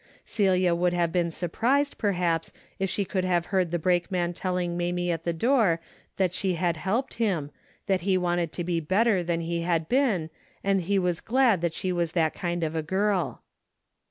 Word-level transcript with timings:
Celia 0.25 0.73
would 0.73 0.93
have 0.93 1.11
been 1.11 1.29
surprised, 1.29 1.99
perhaps, 1.99 2.51
if 2.79 2.89
she 2.89 3.05
could 3.05 3.23
have 3.23 3.45
heard 3.53 3.69
the 3.69 3.77
brakeman 3.77 4.33
telling 4.33 4.75
Mamie 4.75 5.11
at 5.11 5.25
the 5.25 5.31
door 5.31 5.79
that 6.17 6.33
she 6.33 6.55
had 6.55 6.75
helped 6.75 7.13
him, 7.21 7.51
that 7.85 8.01
he 8.01 8.17
wanted 8.17 8.51
to 8.53 8.63
be 8.63 8.79
better 8.79 9.21
than 9.21 9.41
he 9.41 9.61
had 9.61 9.87
been 9.87 10.31
and 10.63 10.81
he 10.81 10.97
was 10.97 11.21
glad 11.21 11.71
she 11.71 11.91
was 11.91 12.13
that 12.13 12.33
kind 12.33 12.63
of 12.63 12.75
a 12.75 12.81
girl. 12.81 13.43